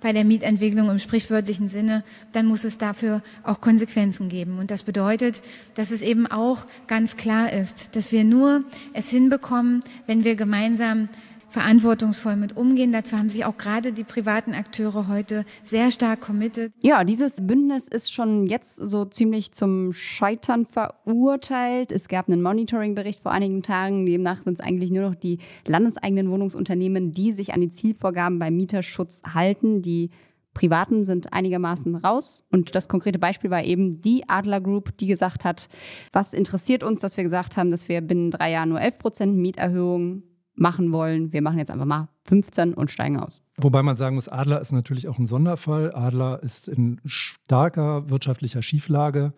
[0.00, 4.58] bei der Mietentwicklung im sprichwörtlichen Sinne, dann muss es dafür auch Konsequenzen geben.
[4.58, 5.42] Und das bedeutet,
[5.74, 11.08] dass es eben auch ganz klar ist, dass wir nur es hinbekommen, wenn wir gemeinsam
[11.50, 12.92] verantwortungsvoll mit umgehen.
[12.92, 16.72] Dazu haben sich auch gerade die privaten Akteure heute sehr stark committed.
[16.82, 21.92] Ja, dieses Bündnis ist schon jetzt so ziemlich zum Scheitern verurteilt.
[21.92, 24.06] Es gab einen Monitoring-Bericht vor einigen Tagen.
[24.06, 28.56] Demnach sind es eigentlich nur noch die landeseigenen Wohnungsunternehmen, die sich an die Zielvorgaben beim
[28.56, 29.82] Mieterschutz halten.
[29.82, 30.10] Die
[30.54, 32.44] Privaten sind einigermaßen raus.
[32.50, 35.68] Und das konkrete Beispiel war eben die Adler Group, die gesagt hat,
[36.12, 39.36] was interessiert uns, dass wir gesagt haben, dass wir binnen drei Jahren nur 11 Prozent
[39.36, 40.22] Mieterhöhung
[40.60, 41.32] machen wollen.
[41.32, 43.40] Wir machen jetzt einfach mal 15 und steigen aus.
[43.56, 45.92] Wobei man sagen muss, Adler ist natürlich auch ein Sonderfall.
[45.94, 49.32] Adler ist in starker wirtschaftlicher Schieflage.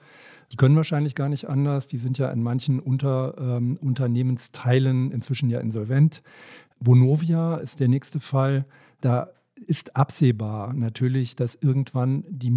[0.51, 1.87] Die können wahrscheinlich gar nicht anders.
[1.87, 6.23] Die sind ja in manchen Unter, ähm, Unternehmensteilen inzwischen ja insolvent.
[6.81, 8.67] Vonovia ist der nächste Fall.
[9.01, 12.51] Da ist absehbar natürlich, dass irgendwann die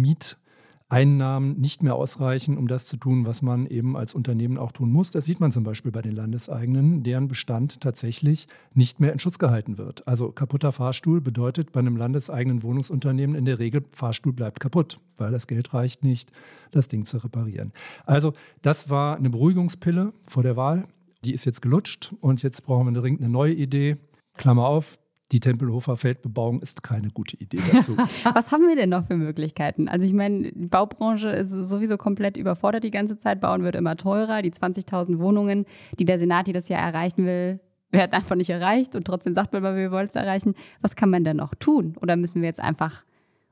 [0.88, 4.92] Mieteinnahmen nicht mehr ausreichen, um das zu tun, was man eben als Unternehmen auch tun
[4.92, 5.10] muss.
[5.10, 9.38] Das sieht man zum Beispiel bei den Landeseigenen, deren Bestand tatsächlich nicht mehr in Schutz
[9.38, 10.06] gehalten wird.
[10.06, 15.32] Also kaputter Fahrstuhl bedeutet bei einem landeseigenen Wohnungsunternehmen in der Regel, Fahrstuhl bleibt kaputt, weil
[15.32, 16.30] das Geld reicht nicht,
[16.70, 17.72] das Ding zu reparieren.
[18.04, 20.86] Also das war eine Beruhigungspille vor der Wahl.
[21.24, 23.96] Die ist jetzt gelutscht und jetzt brauchen wir dringend eine neue Idee.
[24.36, 24.98] Klammer auf,
[25.32, 27.96] die Tempelhofer Feldbebauung ist keine gute Idee dazu.
[28.32, 29.88] Was haben wir denn noch für Möglichkeiten?
[29.88, 33.40] Also ich meine, die Baubranche ist sowieso komplett überfordert die ganze Zeit.
[33.40, 34.42] Bauen wird immer teurer.
[34.42, 35.66] Die 20.000 Wohnungen,
[35.98, 37.60] die der Senat jedes Jahr erreichen will,
[37.90, 38.94] werden einfach nicht erreicht.
[38.94, 40.54] Und trotzdem sagt man, wir wollen es erreichen.
[40.80, 41.96] Was kann man denn noch tun?
[42.00, 43.04] Oder müssen wir jetzt einfach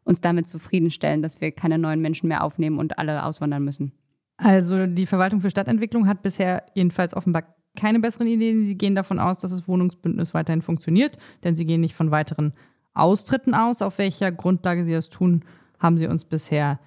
[0.05, 3.93] uns damit zufriedenstellen, dass wir keine neuen Menschen mehr aufnehmen und alle auswandern müssen?
[4.37, 8.65] Also die Verwaltung für Stadtentwicklung hat bisher jedenfalls offenbar keine besseren Ideen.
[8.65, 12.53] Sie gehen davon aus, dass das Wohnungsbündnis weiterhin funktioniert, denn sie gehen nicht von weiteren
[12.95, 13.83] Austritten aus.
[13.83, 15.45] Auf welcher Grundlage sie das tun,
[15.79, 16.79] haben sie uns bisher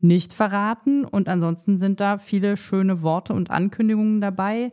[0.00, 1.04] nicht verraten.
[1.04, 4.72] Und ansonsten sind da viele schöne Worte und Ankündigungen dabei,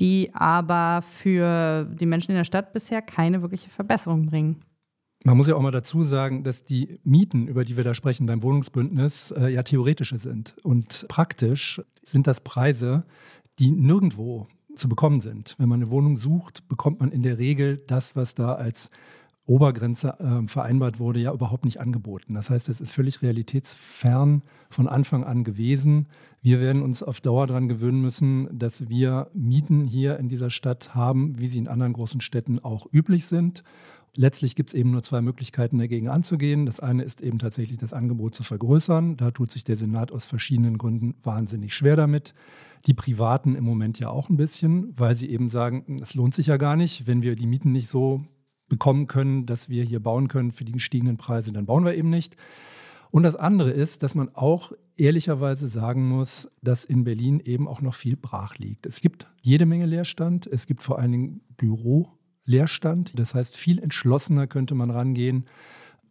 [0.00, 4.60] die aber für die Menschen in der Stadt bisher keine wirkliche Verbesserung bringen.
[5.26, 8.26] Man muss ja auch mal dazu sagen, dass die Mieten, über die wir da sprechen
[8.26, 10.54] beim Wohnungsbündnis, äh, ja theoretische sind.
[10.62, 13.06] Und praktisch sind das Preise,
[13.58, 15.54] die nirgendwo zu bekommen sind.
[15.58, 18.90] Wenn man eine Wohnung sucht, bekommt man in der Regel das, was da als
[19.46, 22.34] Obergrenze äh, vereinbart wurde, ja überhaupt nicht angeboten.
[22.34, 26.06] Das heißt, es ist völlig realitätsfern von Anfang an gewesen.
[26.40, 30.94] Wir werden uns auf Dauer daran gewöhnen müssen, dass wir Mieten hier in dieser Stadt
[30.94, 33.64] haben, wie sie in anderen großen Städten auch üblich sind.
[34.16, 36.66] Letztlich gibt es eben nur zwei Möglichkeiten, dagegen anzugehen.
[36.66, 39.16] Das eine ist eben tatsächlich das Angebot zu vergrößern.
[39.16, 42.32] Da tut sich der Senat aus verschiedenen Gründen wahnsinnig schwer damit.
[42.86, 46.48] Die Privaten im Moment ja auch ein bisschen, weil sie eben sagen, es lohnt sich
[46.48, 48.24] ja gar nicht, wenn wir die Mieten nicht so
[48.68, 52.10] bekommen können, dass wir hier bauen können für die gestiegenen Preise, dann bauen wir eben
[52.10, 52.36] nicht.
[53.10, 57.80] Und das andere ist, dass man auch ehrlicherweise sagen muss, dass in Berlin eben auch
[57.80, 58.86] noch viel brach liegt.
[58.86, 63.18] Es gibt jede Menge Leerstand, es gibt vor allen Dingen Büroleerstand.
[63.18, 65.46] Das heißt, viel entschlossener könnte man rangehen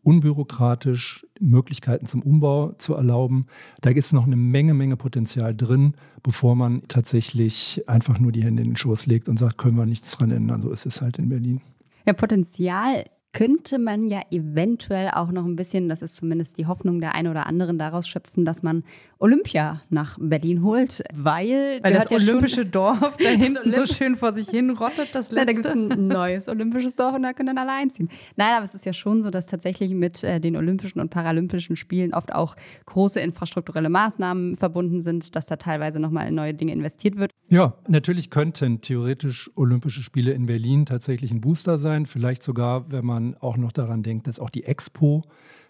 [0.04, 3.48] unbürokratisch Möglichkeiten zum Umbau zu erlauben.
[3.82, 8.64] Da ist noch eine Menge, Menge Potenzial drin, bevor man tatsächlich einfach nur die Hände
[8.64, 10.62] in den Schoß legt und sagt, können wir nichts dran ändern.
[10.62, 11.62] So ist es halt in Berlin.
[12.06, 17.02] Ja, Potenzial könnte man ja eventuell auch noch ein bisschen, das ist zumindest die Hoffnung
[17.02, 18.84] der einen oder anderen, daraus schöpfen, dass man
[19.18, 24.34] Olympia nach Berlin holt, weil, weil das olympische schon, Dorf da hinten so schön vor
[24.34, 25.38] sich hin rottet, das letzte.
[25.40, 28.10] Ja, da gibt es ein neues olympisches Dorf und da können dann alle einziehen.
[28.36, 31.76] Nein, aber es ist ja schon so, dass tatsächlich mit äh, den Olympischen und Paralympischen
[31.76, 36.74] Spielen oft auch große infrastrukturelle Maßnahmen verbunden sind, dass da teilweise nochmal in neue Dinge
[36.74, 37.32] investiert wird.
[37.48, 43.06] Ja, natürlich könnten theoretisch Olympische Spiele in Berlin tatsächlich ein Booster sein, vielleicht sogar, wenn
[43.06, 45.24] man man auch noch daran denkt, dass auch die Expo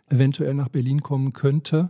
[0.10, 1.90] eventuell nach Berlin kommen könnte.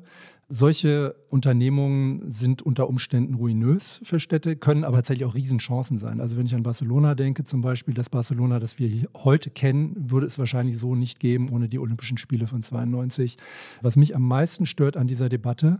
[0.49, 6.19] Solche Unternehmungen sind unter Umständen ruinös für Städte, können aber tatsächlich auch Riesenchancen sein.
[6.19, 10.27] Also wenn ich an Barcelona denke, zum Beispiel, das Barcelona, das wir heute kennen, würde
[10.27, 13.37] es wahrscheinlich so nicht geben ohne die Olympischen Spiele von 92.
[13.81, 15.79] Was mich am meisten stört an dieser Debatte,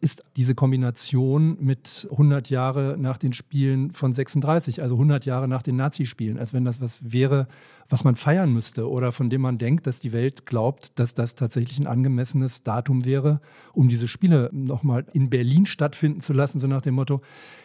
[0.00, 5.62] ist diese Kombination mit 100 Jahre nach den Spielen von 36, also 100 Jahre nach
[5.62, 7.48] den Nazispielen, als wenn das was wäre,
[7.88, 11.34] was man feiern müsste oder von dem man denkt, dass die Welt glaubt, dass das
[11.34, 13.40] tatsächlich ein angemessenes Datum wäre,
[13.72, 17.20] um diese Spiele nochmal in Berlin stattfinden zu lassen, so nach dem Motto,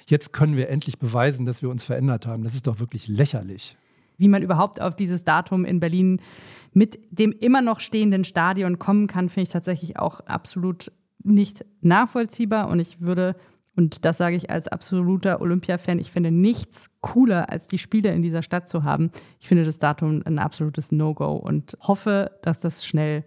[0.07, 2.43] jetzt können wir endlich beweisen, dass wir uns verändert haben.
[2.43, 3.77] Das ist doch wirklich lächerlich.
[4.17, 6.19] Wie man überhaupt auf dieses Datum in Berlin
[6.73, 10.91] mit dem immer noch stehenden Stadion kommen kann, finde ich tatsächlich auch absolut
[11.23, 13.35] nicht nachvollziehbar und ich würde,
[13.75, 18.21] und das sage ich als absoluter Olympia-Fan, ich finde nichts cooler, als die Spiele in
[18.21, 19.11] dieser Stadt zu haben.
[19.39, 23.25] Ich finde das Datum ein absolutes No-Go und hoffe, dass das schnell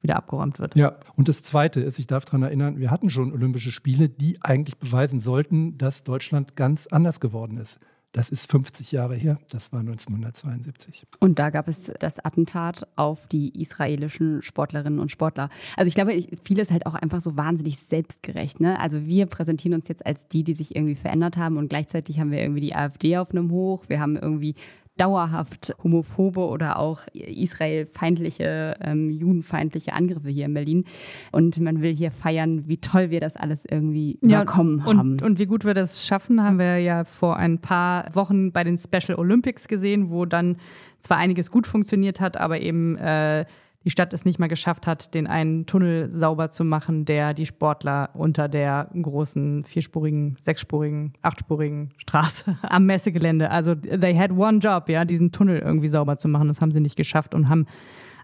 [0.00, 0.76] wieder abgeräumt wird.
[0.76, 4.38] Ja, und das Zweite ist, ich darf daran erinnern, wir hatten schon Olympische Spiele, die
[4.42, 7.80] eigentlich beweisen sollten, dass Deutschland ganz anders geworden ist.
[8.14, 11.02] Das ist 50 Jahre her, das war 1972.
[11.18, 15.50] Und da gab es das Attentat auf die israelischen Sportlerinnen und Sportler.
[15.76, 18.60] Also ich glaube, vieles halt auch einfach so wahnsinnig selbstgerecht.
[18.60, 18.78] Ne?
[18.78, 22.30] Also wir präsentieren uns jetzt als die, die sich irgendwie verändert haben und gleichzeitig haben
[22.30, 23.82] wir irgendwie die AfD auf einem Hoch.
[23.88, 24.54] Wir haben irgendwie
[24.96, 30.84] dauerhaft homophobe oder auch israelfeindliche, ähm, judenfeindliche Angriffe hier in Berlin.
[31.32, 35.20] Und man will hier feiern, wie toll wir das alles irgendwie ja, überkommen und, haben.
[35.20, 38.78] Und wie gut wir das schaffen, haben wir ja vor ein paar Wochen bei den
[38.78, 40.56] Special Olympics gesehen, wo dann
[41.00, 43.44] zwar einiges gut funktioniert hat, aber eben äh,
[43.84, 47.46] die Stadt es nicht mal geschafft hat, den einen Tunnel sauber zu machen, der die
[47.46, 54.88] Sportler unter der großen vierspurigen, sechsspurigen, achtspurigen Straße am Messegelände, also they had one job,
[54.88, 56.48] ja, diesen Tunnel irgendwie sauber zu machen.
[56.48, 57.66] Das haben sie nicht geschafft und haben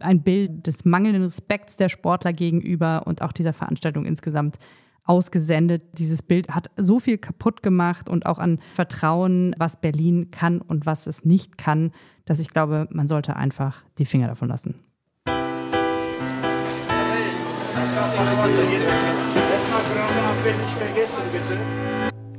[0.00, 4.56] ein Bild des mangelnden Respekts der Sportler gegenüber und auch dieser Veranstaltung insgesamt
[5.04, 5.82] ausgesendet.
[5.98, 10.86] Dieses Bild hat so viel kaputt gemacht und auch an Vertrauen, was Berlin kann und
[10.86, 11.90] was es nicht kann,
[12.24, 14.76] dass ich glaube, man sollte einfach die Finger davon lassen.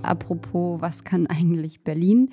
[0.03, 2.31] Apropos, was kann eigentlich Berlin?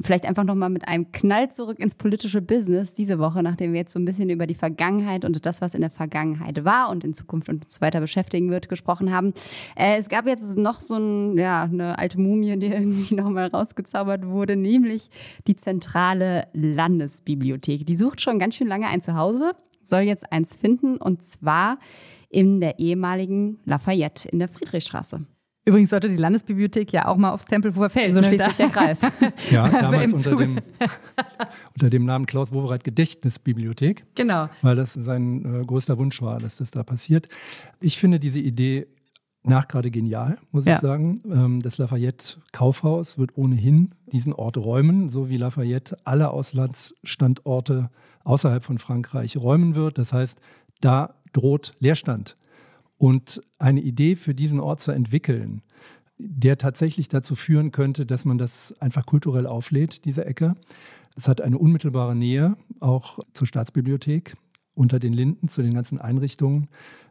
[0.00, 3.92] Vielleicht einfach nochmal mit einem Knall zurück ins politische Business diese Woche, nachdem wir jetzt
[3.92, 7.14] so ein bisschen über die Vergangenheit und das, was in der Vergangenheit war und in
[7.14, 9.32] Zukunft uns weiter beschäftigen wird, gesprochen haben.
[9.76, 14.26] Äh, es gab jetzt noch so ein, ja, eine alte Mumie, die irgendwie nochmal rausgezaubert
[14.26, 15.10] wurde, nämlich
[15.46, 17.86] die zentrale Landesbibliothek.
[17.86, 19.52] Die sucht schon ganz schön lange ein Zuhause,
[19.88, 21.78] soll jetzt eins finden und zwar
[22.28, 25.24] in der ehemaligen Lafayette in der Friedrichstraße.
[25.68, 28.14] Übrigens sollte die Landesbibliothek ja auch mal aufs Tempelhofer Feld.
[28.14, 28.28] So ne?
[28.28, 29.00] schließt sich der Kreis.
[29.50, 30.60] ja, damals unter dem,
[31.74, 34.06] unter dem Namen Klaus Wowereit Gedächtnisbibliothek.
[34.14, 34.48] Genau.
[34.62, 37.28] Weil das sein äh, größter Wunsch war, dass das da passiert.
[37.80, 38.86] Ich finde diese Idee
[39.42, 40.74] nach gerade genial, muss ja.
[40.74, 41.20] ich sagen.
[41.30, 47.90] Ähm, das Lafayette Kaufhaus wird ohnehin diesen Ort räumen, so wie Lafayette alle Auslandsstandorte
[48.24, 49.98] außerhalb von Frankreich räumen wird.
[49.98, 50.38] Das heißt,
[50.80, 52.36] da droht Leerstand.
[52.98, 55.62] Und eine Idee für diesen Ort zu entwickeln,
[56.18, 60.56] der tatsächlich dazu führen könnte, dass man das einfach kulturell auflädt, diese Ecke.
[61.16, 64.36] Es hat eine unmittelbare Nähe auch zur Staatsbibliothek
[64.74, 66.68] unter den Linden, zu den ganzen Einrichtungen.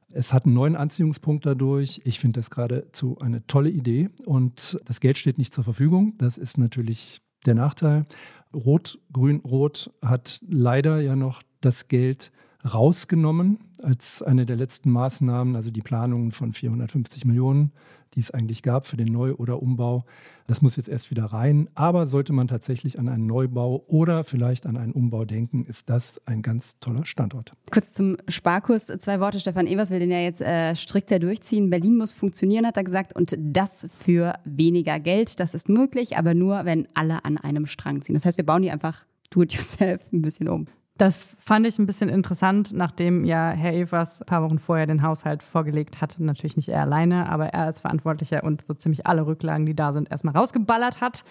[0.10, 2.02] Es hat einen neuen Anziehungspunkt dadurch.
[2.06, 6.14] Ich finde das geradezu eine tolle Idee und das Geld steht nicht zur Verfügung.
[6.18, 8.06] Das ist natürlich der Nachteil.
[8.54, 12.32] Rot, Grün, Rot hat leider ja noch das Geld
[12.74, 17.72] rausgenommen als eine der letzten Maßnahmen, also die Planungen von 450 Millionen,
[18.14, 20.06] die es eigentlich gab für den Neu- oder Umbau.
[20.48, 21.70] Das muss jetzt erst wieder rein.
[21.76, 26.22] Aber sollte man tatsächlich an einen Neubau oder vielleicht an einen Umbau denken, ist das
[26.26, 27.54] ein ganz toller Standort.
[27.72, 29.40] Kurz zum Sparkurs zwei Worte.
[29.40, 31.70] Stefan Evers will den ja jetzt äh, strikter durchziehen.
[31.70, 33.16] Berlin muss funktionieren, hat er gesagt.
[33.16, 35.40] Und das für weniger Geld.
[35.40, 38.16] Das ist möglich, aber nur, wenn alle an einem Strang ziehen.
[38.16, 40.68] Das heißt, wir bauen die einfach do-it-yourself ein bisschen um.
[40.98, 45.04] Das fand ich ein bisschen interessant, nachdem ja Herr Evers ein paar Wochen vorher den
[45.04, 46.20] Haushalt vorgelegt hat.
[46.20, 49.94] Natürlich nicht er alleine, aber er als Verantwortlicher und so ziemlich alle Rücklagen, die da
[49.94, 51.24] sind, erstmal rausgeballert hat.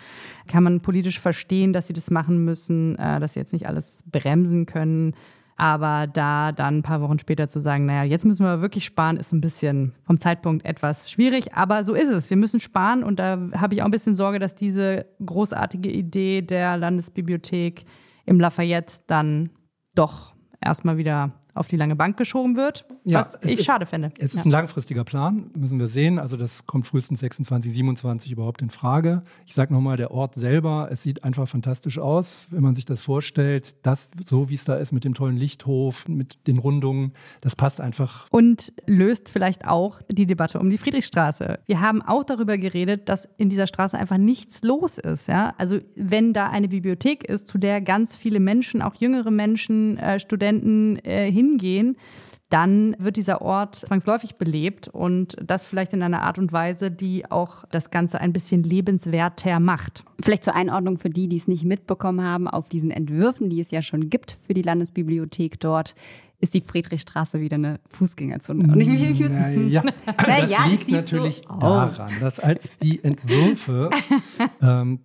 [0.46, 4.04] Kann man politisch verstehen, dass sie das machen müssen, äh, dass sie jetzt nicht alles
[4.06, 5.14] bremsen können.
[5.56, 9.16] Aber da dann ein paar Wochen später zu sagen, naja, jetzt müssen wir wirklich sparen,
[9.16, 11.54] ist ein bisschen vom Zeitpunkt etwas schwierig.
[11.54, 12.28] Aber so ist es.
[12.28, 16.42] Wir müssen sparen und da habe ich auch ein bisschen Sorge, dass diese großartige Idee
[16.42, 17.84] der Landesbibliothek
[18.26, 19.50] im Lafayette dann
[19.94, 24.12] doch erstmal wieder auf die lange Bank geschoben wird, ja, was ich ist, schade finde.
[24.18, 24.44] Es ist ja.
[24.44, 26.18] ein langfristiger Plan, müssen wir sehen.
[26.18, 29.22] Also das kommt frühestens 26, 27 überhaupt in Frage.
[29.46, 33.00] Ich sage nochmal, der Ort selber, es sieht einfach fantastisch aus, wenn man sich das
[33.00, 33.76] vorstellt.
[33.82, 37.80] Das, so wie es da ist mit dem tollen Lichthof, mit den Rundungen, das passt
[37.80, 38.26] einfach.
[38.30, 41.58] Und löst vielleicht auch die Debatte um die Friedrichstraße.
[41.66, 45.28] Wir haben auch darüber geredet, dass in dieser Straße einfach nichts los ist.
[45.28, 45.54] Ja?
[45.58, 50.20] Also wenn da eine Bibliothek ist, zu der ganz viele Menschen, auch jüngere Menschen, äh,
[50.20, 51.96] Studenten äh, hin hingehen,
[52.48, 57.28] dann wird dieser Ort zwangsläufig belebt und das vielleicht in einer Art und Weise, die
[57.28, 60.04] auch das Ganze ein bisschen lebenswerter macht.
[60.20, 63.72] Vielleicht zur Einordnung für die, die es nicht mitbekommen haben, auf diesen Entwürfen, die es
[63.72, 65.96] ja schon gibt für die Landesbibliothek dort,
[66.38, 68.72] ist die Friedrichstraße wieder eine Fußgängerzone.
[68.72, 69.82] Und ich, ich, ich, naja,
[70.16, 73.90] das ja, liegt natürlich so daran, dass als die Entwürfe
[74.62, 75.00] ähm,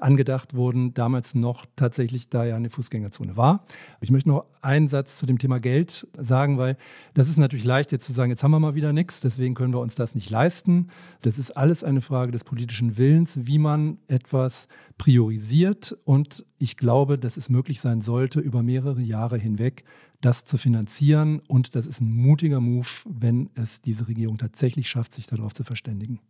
[0.00, 3.64] angedacht wurden, damals noch tatsächlich da ja eine Fußgängerzone war.
[4.00, 6.76] Ich möchte noch einen Satz zu dem Thema Geld sagen, weil
[7.14, 9.72] das ist natürlich leicht jetzt zu sagen, jetzt haben wir mal wieder nichts, deswegen können
[9.72, 10.88] wir uns das nicht leisten.
[11.22, 17.18] Das ist alles eine Frage des politischen Willens, wie man etwas priorisiert und ich glaube,
[17.18, 19.84] dass es möglich sein sollte, über mehrere Jahre hinweg
[20.20, 25.12] das zu finanzieren und das ist ein mutiger Move, wenn es diese Regierung tatsächlich schafft,
[25.12, 26.20] sich darauf zu verständigen.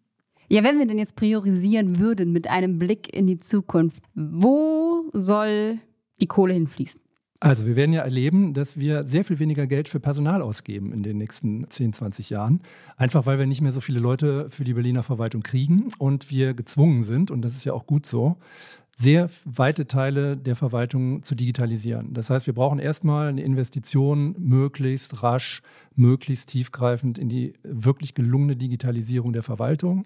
[0.49, 5.79] Ja, wenn wir denn jetzt priorisieren würden mit einem Blick in die Zukunft, wo soll
[6.21, 7.01] die Kohle hinfließen?
[7.43, 11.03] Also wir werden ja erleben, dass wir sehr viel weniger Geld für Personal ausgeben in
[11.03, 12.61] den nächsten 10, 20 Jahren.
[12.99, 16.53] Einfach weil wir nicht mehr so viele Leute für die Berliner Verwaltung kriegen und wir
[16.53, 18.37] gezwungen sind, und das ist ja auch gut so,
[19.01, 22.13] sehr weite Teile der Verwaltung zu digitalisieren.
[22.13, 25.63] Das heißt, wir brauchen erstmal eine Investition möglichst rasch,
[25.97, 30.05] möglichst tiefgreifend in die wirklich gelungene Digitalisierung der Verwaltung.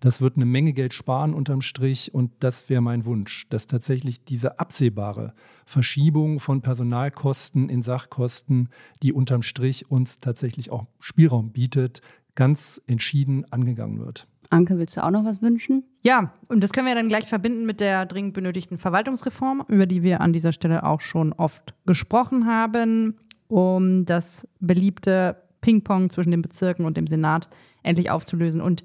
[0.00, 4.24] Das wird eine Menge Geld sparen unterm Strich und das wäre mein Wunsch, dass tatsächlich
[4.24, 5.32] diese absehbare
[5.64, 8.68] Verschiebung von Personalkosten in Sachkosten,
[9.02, 12.02] die unterm Strich uns tatsächlich auch Spielraum bietet,
[12.34, 14.28] ganz entschieden angegangen wird.
[14.50, 15.84] Anke, willst du auch noch was wünschen?
[16.06, 20.02] Ja, und das können wir dann gleich verbinden mit der dringend benötigten Verwaltungsreform, über die
[20.02, 23.16] wir an dieser Stelle auch schon oft gesprochen haben,
[23.48, 27.48] um das beliebte Ping-Pong zwischen den Bezirken und dem Senat
[27.82, 28.84] endlich aufzulösen und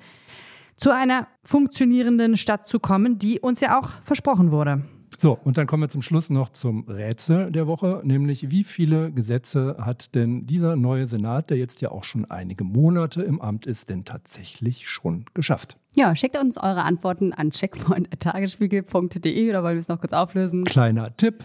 [0.77, 4.85] zu einer funktionierenden Stadt zu kommen, die uns ja auch versprochen wurde.
[5.21, 9.11] So, und dann kommen wir zum Schluss noch zum Rätsel der Woche, nämlich wie viele
[9.11, 13.65] Gesetze hat denn dieser neue Senat, der jetzt ja auch schon einige Monate im Amt
[13.65, 15.75] ist, denn tatsächlich schon geschafft?
[15.97, 20.63] Ja, schickt uns eure Antworten an checkpoint.tagesspiegel.de oder wollen wir es noch kurz auflösen?
[20.63, 21.43] Kleiner Tipp,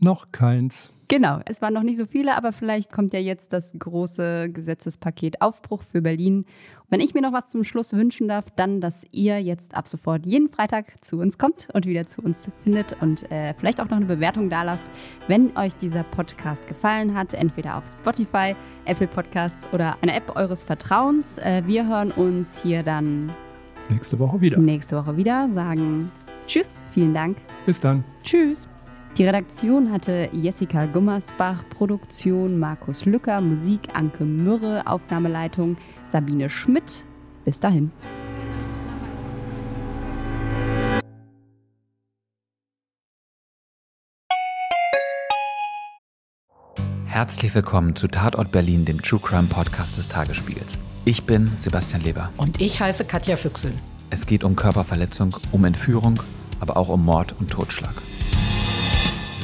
[0.00, 0.90] noch keins.
[1.10, 5.40] Genau, es waren noch nicht so viele, aber vielleicht kommt ja jetzt das große Gesetzespaket
[5.40, 6.40] Aufbruch für Berlin.
[6.40, 9.88] Und wenn ich mir noch was zum Schluss wünschen darf, dann, dass ihr jetzt ab
[9.88, 13.88] sofort jeden Freitag zu uns kommt und wieder zu uns findet und äh, vielleicht auch
[13.88, 14.84] noch eine Bewertung da lasst,
[15.28, 20.62] wenn euch dieser Podcast gefallen hat, entweder auf Spotify, Apple Podcasts oder eine App eures
[20.62, 21.38] Vertrauens.
[21.38, 23.32] Äh, wir hören uns hier dann
[23.88, 24.58] nächste Woche wieder.
[24.58, 26.12] Nächste Woche wieder, sagen
[26.46, 27.38] Tschüss, vielen Dank.
[27.64, 28.04] Bis dann.
[28.22, 28.68] Tschüss.
[29.18, 35.76] Die Redaktion hatte Jessica Gummersbach, Produktion Markus Lücker, Musik Anke Mürre, Aufnahmeleitung
[36.08, 37.04] Sabine Schmidt.
[37.44, 37.90] Bis dahin.
[47.06, 50.78] Herzlich willkommen zu Tatort Berlin, dem True Crime Podcast des Tagesspiegels.
[51.04, 52.30] Ich bin Sebastian Leber.
[52.36, 53.72] Und ich heiße Katja Füchsel.
[54.10, 56.22] Es geht um Körperverletzung, um Entführung,
[56.60, 57.94] aber auch um Mord und Totschlag.